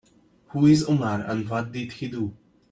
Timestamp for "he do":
1.91-2.35